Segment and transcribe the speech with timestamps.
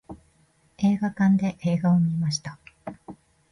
[0.79, 2.57] 映画館で映画を観ました。